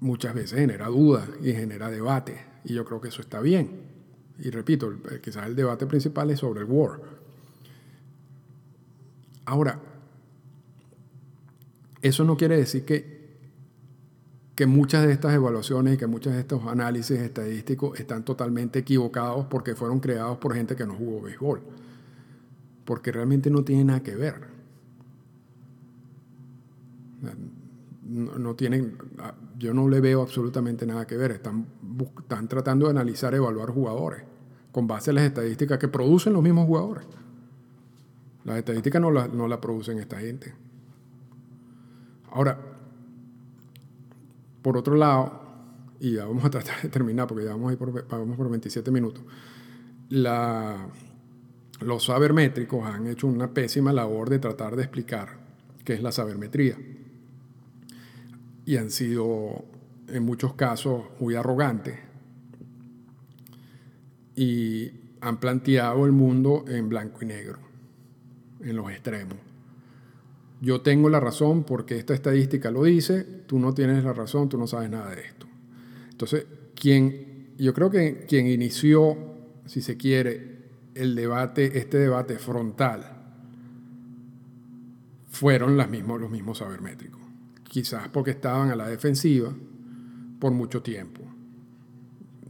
[0.00, 2.40] muchas veces genera dudas y genera debate.
[2.64, 3.87] Y yo creo que eso está bien.
[4.38, 7.00] Y repito, quizás el debate principal es sobre el war.
[9.44, 9.80] Ahora,
[12.02, 13.38] eso no quiere decir que,
[14.54, 19.46] que muchas de estas evaluaciones y que muchos de estos análisis estadísticos están totalmente equivocados
[19.46, 21.62] porque fueron creados por gente que no jugó béisbol.
[22.84, 24.58] Porque realmente no tiene nada que ver.
[28.08, 28.96] No, tienen,
[29.58, 31.32] yo no le veo absolutamente nada que ver.
[31.32, 31.66] Están,
[32.18, 34.22] están tratando de analizar, evaluar jugadores
[34.72, 37.04] con base en las estadísticas que producen los mismos jugadores.
[38.44, 40.54] Las estadísticas no las no la producen esta gente.
[42.30, 42.58] Ahora,
[44.62, 45.40] por otro lado,
[46.00, 48.48] y ya vamos a tratar de terminar porque ya vamos, a ir por, vamos por
[48.48, 49.22] 27 minutos,
[50.10, 50.88] la,
[51.80, 55.38] los sabermétricos han hecho una pésima labor de tratar de explicar
[55.84, 56.76] qué es la sabermetría.
[58.68, 59.64] Y han sido,
[60.08, 61.98] en muchos casos, muy arrogantes
[64.36, 64.90] y
[65.22, 67.60] han planteado el mundo en blanco y negro,
[68.60, 69.38] en los extremos.
[70.60, 74.58] Yo tengo la razón porque esta estadística lo dice, tú no tienes la razón, tú
[74.58, 75.46] no sabes nada de esto.
[76.10, 76.44] Entonces,
[77.56, 79.16] yo creo que quien inició,
[79.64, 80.58] si se quiere,
[80.94, 83.16] el debate, este debate frontal,
[85.30, 87.17] fueron las mismos, los mismos sabermétricos.
[87.78, 89.54] Quizás porque estaban a la defensiva
[90.40, 91.22] por mucho tiempo.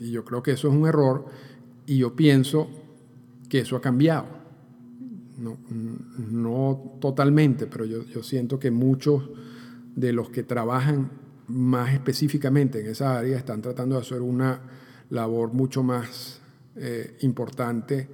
[0.00, 1.26] Y yo creo que eso es un error
[1.84, 2.70] y yo pienso
[3.46, 4.26] que eso ha cambiado.
[5.36, 9.28] No, totalmente, pero yo, siento que muchos
[9.94, 11.10] de los que trabajan
[11.46, 14.62] más específicamente en esa área están tratando de hacer una
[15.10, 16.40] labor mucho más
[16.74, 18.08] eh, importante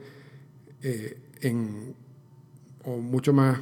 [0.83, 1.95] eh, en,
[2.83, 3.61] o mucho más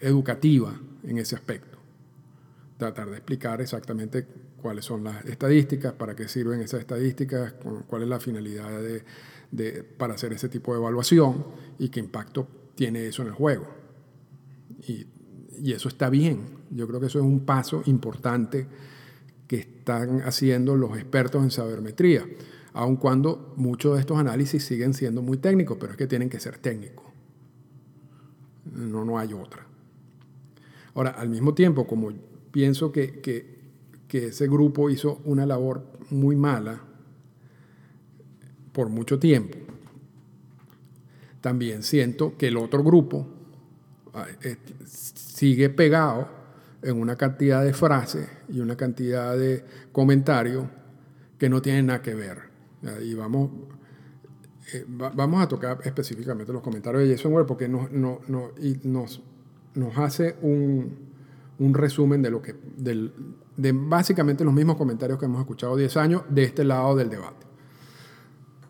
[0.00, 1.75] educativa en ese aspecto.
[2.76, 4.26] Tratar de explicar exactamente
[4.60, 7.54] cuáles son las estadísticas, para qué sirven esas estadísticas,
[7.86, 8.70] cuál es la finalidad
[9.50, 11.44] de, para hacer ese tipo de evaluación
[11.78, 13.66] y qué impacto tiene eso en el juego.
[14.86, 15.06] Y,
[15.62, 16.40] y eso está bien.
[16.70, 18.66] Yo creo que eso es un paso importante
[19.46, 22.26] que están haciendo los expertos en sabermetría,
[22.72, 26.40] aun cuando muchos de estos análisis siguen siendo muy técnicos, pero es que tienen que
[26.40, 27.06] ser técnicos.
[28.72, 29.64] No, no hay otra.
[30.94, 32.10] Ahora, al mismo tiempo, como
[32.56, 33.20] pienso que,
[34.08, 36.80] que ese grupo hizo una labor muy mala
[38.72, 39.58] por mucho tiempo.
[41.42, 43.26] También siento que el otro grupo
[44.86, 46.30] sigue pegado
[46.80, 50.64] en una cantidad de frases y una cantidad de comentarios
[51.36, 52.38] que no tienen nada que ver.
[53.02, 53.50] Y vamos,
[54.72, 59.20] eh, vamos a tocar específicamente los comentarios de Jason Ware porque nos, no, nos,
[59.74, 61.05] nos hace un,
[61.58, 66.22] un resumen de lo que, de básicamente los mismos comentarios que hemos escuchado 10 años
[66.28, 67.46] de este lado del debate.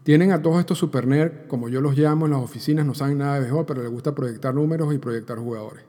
[0.05, 3.35] Tienen a todos estos super como yo los llamo en las oficinas, no saben nada
[3.35, 5.85] de mejor, pero les gusta proyectar números y proyectar jugadores.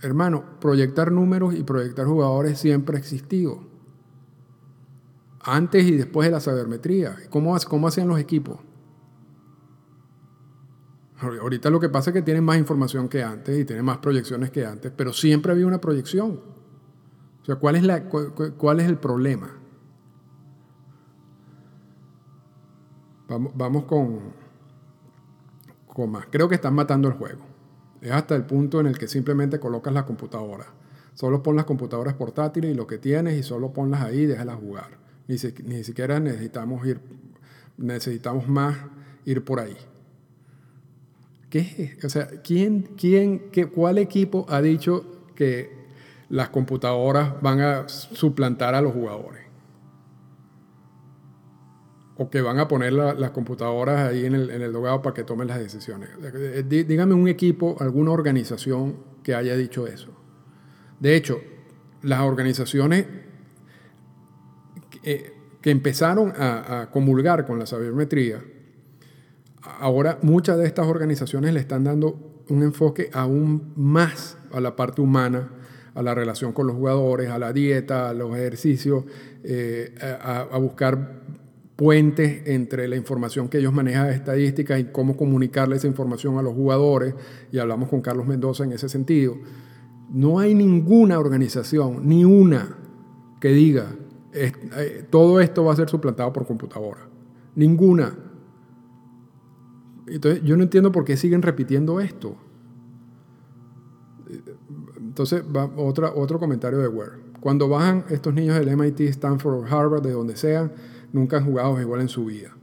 [0.00, 3.60] Hermano, proyectar números y proyectar jugadores siempre ha existido.
[5.40, 7.16] Antes y después de la sabermetría.
[7.28, 8.58] ¿Cómo, cómo hacían los equipos?
[11.22, 14.50] Ahorita lo que pasa es que tienen más información que antes y tienen más proyecciones
[14.50, 16.40] que antes, pero siempre había una proyección.
[17.42, 19.50] O sea, ¿cuál es, la, cuál es el problema?
[23.28, 24.20] Vamos, vamos con,
[25.86, 26.26] con más.
[26.30, 27.44] Creo que están matando el juego.
[28.00, 30.66] Es hasta el punto en el que simplemente colocas la computadora
[31.14, 34.56] Solo pon las computadoras portátiles y lo que tienes y solo ponlas ahí y déjalas
[34.56, 34.98] jugar.
[35.28, 37.00] Ni, ni siquiera necesitamos ir,
[37.76, 38.76] necesitamos más
[39.24, 39.76] ir por ahí.
[41.52, 41.98] ¿Qué?
[42.02, 45.70] O sea, ¿quién, quién, qué, ¿cuál equipo ha dicho que
[46.30, 49.42] las computadoras van a suplantar a los jugadores?
[52.16, 55.24] O que van a poner las computadoras ahí en el, en el logado para que
[55.24, 56.08] tomen las decisiones.
[56.66, 60.08] Dígame un equipo, alguna organización que haya dicho eso.
[61.00, 61.38] De hecho,
[62.00, 63.04] las organizaciones
[65.02, 65.34] que,
[65.64, 68.42] empezaron a, comulgar con la sabermetría,
[69.62, 75.00] ahora muchas de estas organizaciones le están dando un enfoque aún más a la parte
[75.00, 75.50] humana,
[75.94, 79.04] a la relación con los jugadores, a la dieta, a los ejercicios,
[79.44, 81.22] eh, a, buscar
[81.76, 86.42] puentes entre la información que ellos manejan de estadística y cómo comunicarle esa información a
[86.42, 87.14] los jugadores,
[87.50, 89.36] y hablamos con Carlos Mendoza en ese sentido.
[90.10, 92.76] No hay ninguna organización, ni una,
[93.40, 93.86] que diga,
[94.32, 97.08] eh, todo esto va a ser suplantado por computadora.
[97.54, 98.31] Ninguna.
[100.14, 102.36] Entonces, yo no entiendo por qué siguen repitiendo esto.
[104.98, 105.42] Entonces,
[105.76, 107.12] otro comentario de Ware.
[107.40, 110.72] Cuando bajan estos niños del MIT, Stanford, Harvard, de donde sean,
[111.12, 112.56] nunca han jugado igual en su vida.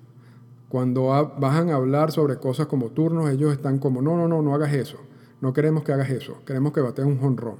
[0.69, 1.07] Cuando
[1.39, 4.73] bajan a hablar sobre cosas como turnos, ellos están como, no, no, no, no hagas
[4.73, 4.97] eso.
[5.41, 7.57] No queremos que hagas eso, queremos que batees un jonrón.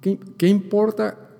[0.00, 1.31] ¿Qué, ¿Qué, importa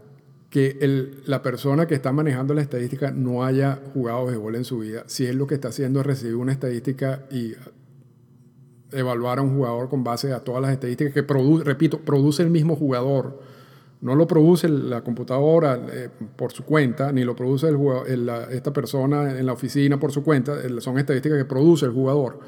[0.52, 0.76] que
[1.24, 5.24] la persona que está manejando la estadística no haya jugado béisbol en su vida si
[5.24, 7.54] es lo que está haciendo es recibir una estadística y
[8.92, 12.50] evaluar a un jugador con base a todas las estadísticas que produce, repito, produce el
[12.50, 13.40] mismo jugador?
[14.02, 17.68] No lo produce la computadora eh, por su cuenta, ni lo produce
[18.50, 22.40] esta persona en la oficina por su cuenta, son estadísticas que produce el jugador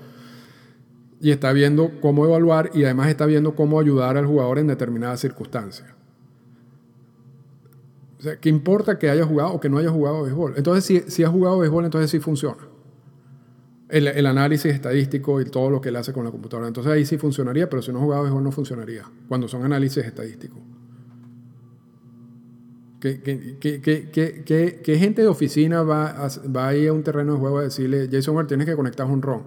[1.22, 5.20] y está viendo cómo evaluar y además está viendo cómo ayudar al jugador en determinadas
[5.20, 6.03] circunstancias.
[8.24, 10.54] Sea, ¿qué importa que haya jugado o que no haya jugado béisbol?
[10.56, 12.56] Entonces, si, si ha jugado béisbol, entonces sí funciona.
[13.90, 16.66] El, el, análisis estadístico y todo lo que él hace con la computadora.
[16.66, 20.04] Entonces ahí sí funcionaría, pero si no ha jugado béisbol no funcionaría, cuando son análisis
[20.04, 20.58] estadísticos.
[22.98, 28.08] ¿Qué, gente de oficina va a, a ir a un terreno de juego a decirle,
[28.10, 29.42] Jason Ward, tienes que conectar un ROM?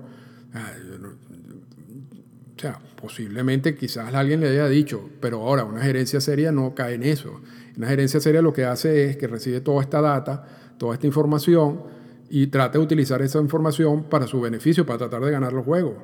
[2.55, 6.93] O sea, posiblemente quizás alguien le haya dicho, pero ahora una gerencia seria no cae
[6.93, 7.41] en eso.
[7.77, 10.43] Una gerencia seria lo que hace es que recibe toda esta data,
[10.77, 11.81] toda esta información
[12.29, 15.95] y trata de utilizar esa información para su beneficio, para tratar de ganar los juegos.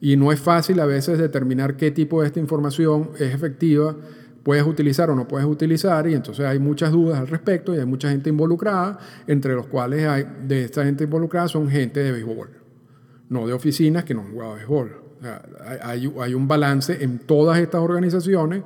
[0.00, 3.94] Y no es fácil a veces determinar qué tipo de esta información es efectiva,
[4.42, 7.86] puedes utilizar o no puedes utilizar, y entonces hay muchas dudas al respecto y hay
[7.86, 12.50] mucha gente involucrada, entre los cuales hay, de esta gente involucrada son gente de béisbol,
[13.28, 15.02] no de oficinas que no han jugado béisbol.
[15.84, 18.64] Hay, hay, un balance en todas estas organizaciones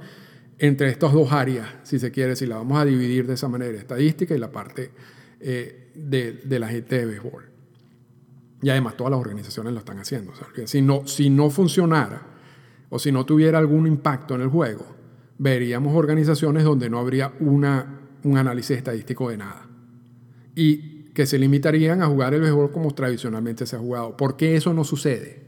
[0.58, 3.78] entre estas dos áreas, si se quiere, si la vamos a dividir de esa manera,
[3.78, 4.90] estadística y la parte
[5.40, 7.44] eh, de, de, la gente de béisbol.
[8.62, 10.32] Y además todas las organizaciones lo están haciendo.
[10.64, 12.22] si, no, si no funcionara
[12.88, 14.86] o si no tuviera algún impacto en el juego,
[15.38, 19.68] veríamos organizaciones donde no habría una, un análisis estadístico de nada.
[20.54, 24.16] Y que se limitarían a jugar el béisbol como tradicionalmente se ha jugado.
[24.16, 25.46] ¿Por qué eso no sucede?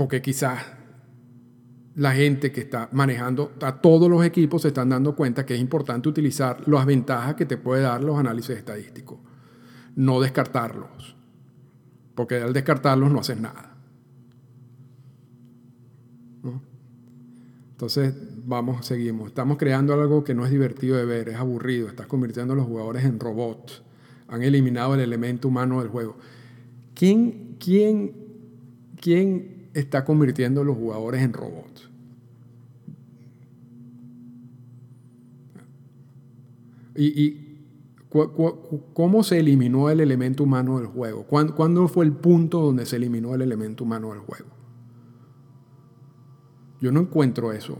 [0.00, 0.64] porque quizás
[1.96, 5.60] la gente que está manejando a todos los equipos se están dando cuenta que es
[5.60, 9.18] importante utilizar las ventajas que te puede dar los análisis estadísticos,
[9.96, 11.16] no descartarlos,
[12.14, 13.66] porque al descartarlos no haces nada.
[17.72, 19.28] Entonces, vamos, seguimos.
[19.28, 21.88] Estamos creando algo que no es divertido de ver, es aburrido.
[21.88, 23.82] Estás convirtiendo a los jugadores en robots.
[24.28, 26.18] Han eliminado el elemento humano del juego.
[26.94, 28.12] ¿Quién, quién,
[29.00, 31.79] quién está convirtiendo a los jugadores en robots.
[36.96, 37.46] ¿Y,
[38.92, 41.24] cómo se eliminó el elemento humano del juego?
[41.24, 44.48] ¿Cuándo, fue el punto donde se eliminó el elemento humano del juego?
[46.80, 47.78] Yo no encuentro eso.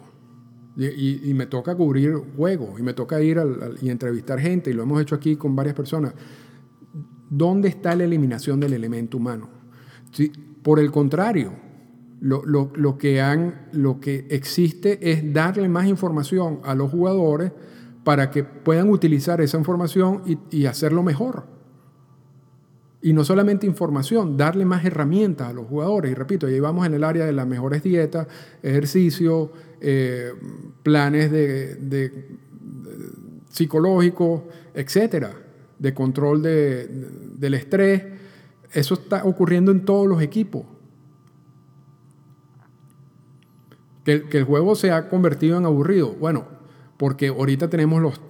[0.77, 3.41] Y, me toca cubrir juegos, y me toca ir
[3.83, 6.15] y entrevistar gente, y lo hemos hecho aquí con varias personas.
[7.29, 9.61] ¿Dónde está la eliminación del elemento humano?
[10.63, 11.53] por el contrario,
[12.21, 17.53] lo, que han, lo que existe es darle más información a los jugadores
[18.05, 21.45] para que puedan utilizar esa información y, hacerlo mejor.
[23.03, 26.13] Y no solamente información, darle más herramientas a los jugadores.
[26.13, 28.27] Y repito, ahí vamos en el área de las mejores dietas,
[28.63, 30.33] ejercicio, eh,
[30.83, 32.29] planes de, de,
[33.49, 34.43] psicológicos,
[34.75, 35.35] etcétera,
[35.79, 38.05] de control del estrés.
[38.73, 40.65] Eso está ocurriendo en todos los equipos.
[44.05, 46.15] Que, que el juego se ha convertido en aburrido.
[46.15, 46.60] Bueno,
[47.01, 48.21] porque ahorita tenemos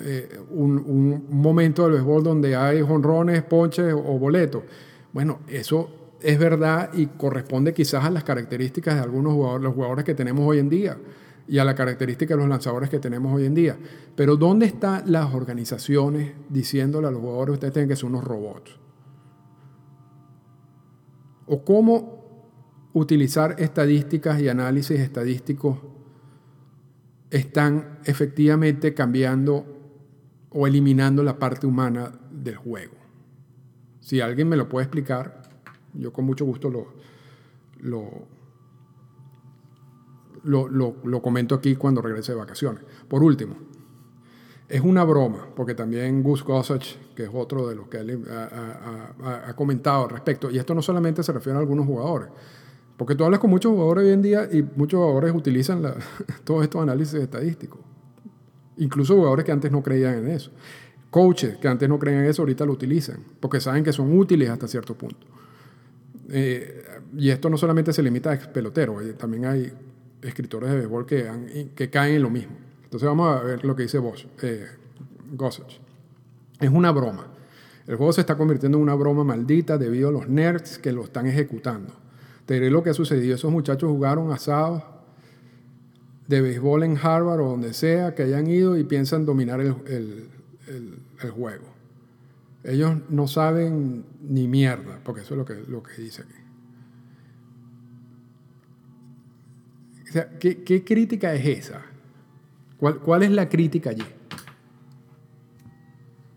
[0.00, 4.64] eh, un, momento del béisbol donde hay jonrones, ponches o boletos.
[5.12, 10.04] Bueno, eso es verdad y corresponde quizás a las características de algunos jugadores, los jugadores
[10.04, 10.98] que tenemos hoy en día
[11.46, 13.76] y a la característica de los lanzadores que tenemos hoy en día.
[14.16, 18.76] Pero ¿dónde están las organizaciones diciéndole a los jugadores ustedes tienen que ser unos robots?
[21.46, 25.76] ¿O cómo utilizar estadísticas y análisis estadísticos
[27.36, 29.66] están efectivamente cambiando
[30.50, 32.94] o eliminando la parte humana del juego.
[34.00, 35.42] Si alguien me lo puede explicar,
[35.92, 36.94] yo con mucho gusto lo,
[40.44, 42.82] lo, lo, comento aquí cuando regrese de vacaciones.
[43.08, 43.56] Por último,
[44.68, 49.56] es una broma, porque también Gus Gossage, que es otro de los que ha, ha
[49.56, 52.28] comentado al respecto, y esto no solamente se refiere a algunos jugadores,
[52.96, 55.82] porque tú hablas con muchos jugadores hoy en día y muchos jugadores utilizan
[56.44, 57.80] todos estos análisis estadísticos.
[58.78, 60.50] Incluso jugadores que antes no creían en eso.
[61.10, 64.50] Coaches que antes no creían en eso, ahorita lo utilizan, porque saben que son útiles
[64.50, 65.26] hasta cierto punto.
[66.28, 66.84] Eh,
[67.16, 69.72] y esto no solamente se limita a ex peloteros, también hay
[70.22, 72.56] escritores de béisbol que, que caen en lo mismo.
[72.84, 74.66] Entonces vamos a ver lo que dice Bosch, eh,
[75.32, 75.80] Gossage.
[76.60, 77.28] Es una broma.
[77.86, 81.04] El juego se está convirtiendo en una broma maldita debido a los nerds que lo
[81.04, 82.05] están ejecutando.
[82.46, 83.34] Te diré lo que ha sucedido.
[83.34, 84.82] Esos muchachos jugaron asados
[86.28, 90.28] de béisbol en Harvard o donde sea que hayan ido y piensan dominar el,
[91.34, 91.66] juego.
[92.64, 96.32] Ellos no saben ni mierda, porque eso es lo que, lo que dice aquí.
[100.08, 101.82] O sea, ¿qué, crítica es esa?
[102.78, 104.04] ¿Cuál, ¿Cuál, es la crítica allí?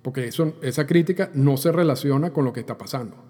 [0.01, 3.28] Porque eso, esa crítica no se relaciona con lo que está pasando.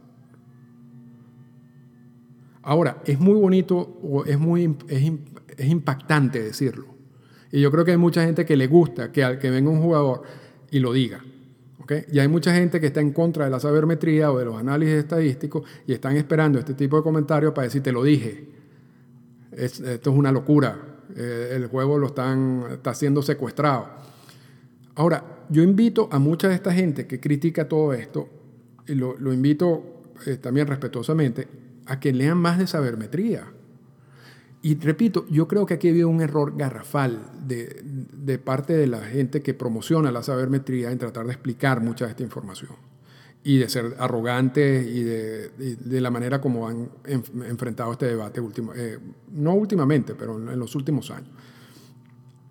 [2.61, 6.85] Ahora, es muy bonito o es muy es, impactante decirlo.
[7.51, 9.81] Y yo creo que hay mucha gente que le gusta que al que venga un
[9.81, 10.23] jugador
[10.69, 11.23] y lo diga.
[11.79, 12.03] ¿okay?
[12.11, 14.95] Y hay mucha gente que está en contra de la sabermetría o de los análisis
[14.95, 18.49] estadísticos y están esperando este tipo de comentarios para decir, te lo dije.
[19.51, 20.89] esto es una locura.
[21.15, 23.87] Eh, el juego lo están, está siendo secuestrado.
[24.95, 28.29] Ahora, yo invito a mucha de esta gente que critica todo esto,
[28.87, 31.47] y lo, invito eh, también respetuosamente,
[31.89, 33.51] a que lean más de sabermetría.
[34.61, 38.87] Y repito, yo creo que aquí ha habido un error garrafal de, de, parte de
[38.87, 42.89] la gente que promociona la sabermetría en tratar de explicar mucha de esta información
[43.43, 48.73] y de ser arrogantes y de, de, la manera como han enfrentado este debate, último,
[48.75, 48.99] eh,
[49.31, 51.29] no últimamente, pero en, los últimos años.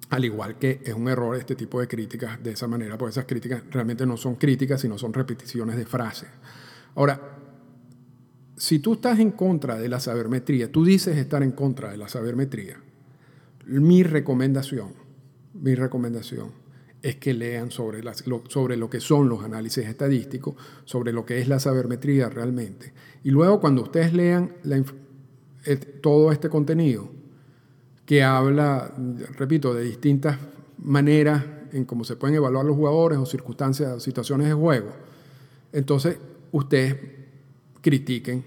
[0.08, 3.26] Al igual que es un error este tipo de críticas de esa manera, porque esas
[3.26, 6.30] críticas realmente no son críticas, sino son repeticiones de frases.
[6.94, 7.37] Ahora,
[8.58, 12.08] si tú estás en contra de la sabermetría, tú dices estar en contra de la
[12.08, 12.80] sabermetría,
[13.66, 14.94] mi recomendación,
[15.54, 16.50] mi recomendación
[17.00, 21.38] es que lean sobre, lo, sobre lo que son los análisis estadísticos, sobre lo que
[21.38, 22.92] es la sabermetría realmente.
[23.22, 24.54] Y luego cuando ustedes lean
[26.00, 27.08] todo este contenido,
[28.04, 28.92] que habla,
[29.36, 30.38] repito, de distintas
[30.78, 34.88] maneras en cómo se pueden evaluar los jugadores o circunstancias o situaciones de juego,
[35.72, 36.16] entonces
[36.50, 37.17] ustedes
[37.88, 38.44] critiquen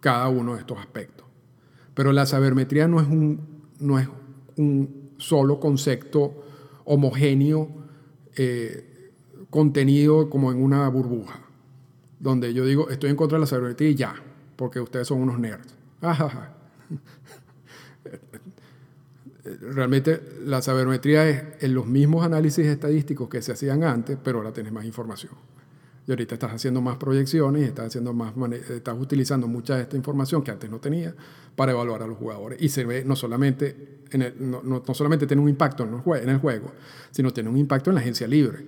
[0.00, 1.24] cada uno de estos aspectos.
[1.94, 3.40] Pero la sabermetría no es un,
[3.78, 4.08] no es
[4.56, 6.42] un solo concepto
[6.84, 7.68] homogéneo
[8.34, 9.12] eh,
[9.50, 11.38] contenido como en una burbuja,
[12.18, 14.16] donde yo digo, estoy en contra de la sabermetría y ya,
[14.56, 15.76] porque ustedes son unos nerds.
[19.60, 24.52] Realmente la sabermetría es en los mismos análisis estadísticos que se hacían antes, pero ahora
[24.52, 25.32] tienes más información
[26.06, 28.32] y ahorita estás haciendo más proyecciones y estás, haciendo más
[28.70, 31.14] estás utilizando mucha de esta información que antes no tenía
[31.56, 32.62] para evaluar a los jugadores.
[32.62, 34.00] Y se ve no solamente,
[34.38, 36.72] no, no, solamente tiene un impacto en el, en el juego,
[37.10, 38.64] sino tiene un impacto en la agencia libre.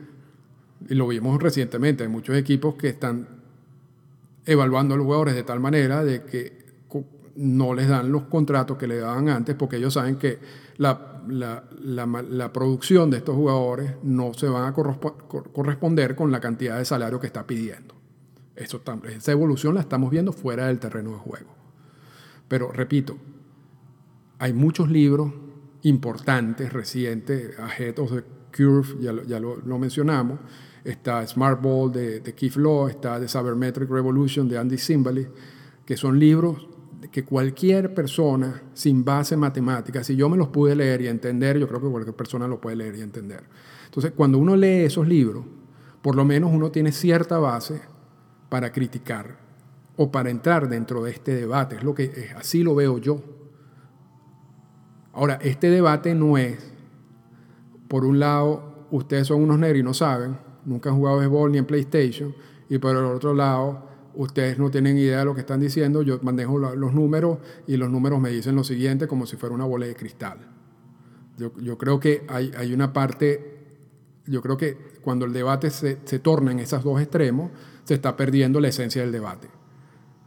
[0.89, 3.29] Y lo vimos recientemente, hay muchos equipos que están
[4.45, 6.59] evaluando a los jugadores de tal manera de que
[7.37, 10.39] no les dan los contratos que le daban antes porque ellos saben que
[10.77, 16.79] la, la, la, producción de estos jugadores no se van a corresponder con la cantidad
[16.79, 17.95] de salario que está pidiendo.
[18.57, 21.51] Eso, esa evolución la estamos viendo fuera del terreno de juego.
[22.49, 23.17] Pero repito,
[24.39, 25.33] hay muchos libros
[25.83, 28.25] importantes, recientes, Ahead of the
[28.57, 30.41] Curve, ya, lo, ya lo, mencionamos,
[30.85, 35.29] está Smart Ball de, de Keith Law, está The Sabermetric Revolution de Andy Simbali,
[35.85, 36.69] que son libros
[37.13, 41.69] que cualquier persona sin base matemática, si yo me los pude leer y entender, yo
[41.69, 43.45] creo que cualquier persona lo puede leer y entender.
[43.85, 45.45] Entonces, cuando uno lee esos libros,
[46.03, 47.81] por lo menos uno tiene cierta base
[48.49, 49.39] para criticar
[49.97, 51.77] o para entrar dentro de este debate.
[51.77, 53.21] Es lo que así lo veo yo.
[55.13, 56.73] Ahora, este debate no es,
[57.89, 61.59] por un lado, ustedes son unos negros y no saben, nunca han jugado béisbol ni
[61.59, 62.35] en PlayStation,
[62.69, 66.19] y por el otro lado, ustedes no tienen idea de lo que están diciendo, yo
[66.23, 69.87] manejo los números y los números me dicen lo siguiente como si fuera una bola
[69.87, 70.39] de cristal.
[71.37, 73.77] Yo, creo que hay, hay, una parte,
[74.27, 77.53] yo creo que cuando el debate se, se torna en esos dos extremos,
[77.85, 79.49] se está perdiendo la esencia del debate,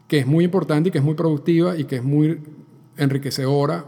[0.07, 2.41] que es muy importante y que es muy productiva y que es muy
[2.95, 3.85] enriquecedora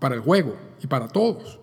[0.00, 1.60] para el juego y para todos.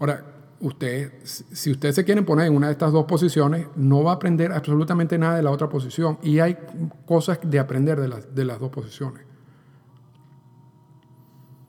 [0.00, 4.12] Ahora, usted, si ustedes se quieren poner en una de estas dos posiciones, no va
[4.12, 6.18] a aprender absolutamente nada de la otra posición.
[6.22, 6.56] Y hay
[7.04, 9.22] cosas de aprender de las, de las dos posiciones.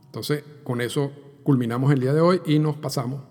[0.05, 1.11] Entonces, con eso
[1.43, 3.21] culminamos el día de hoy y nos pasamos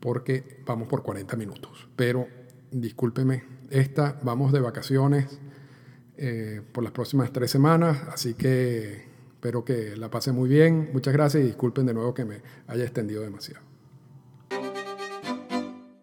[0.00, 1.88] porque vamos por 40 minutos.
[1.96, 2.26] Pero
[2.70, 5.38] discúlpeme, esta vamos de vacaciones
[6.16, 10.90] eh, por las próximas tres semanas, así que espero que la pase muy bien.
[10.92, 13.73] Muchas gracias y disculpen de nuevo que me haya extendido demasiado.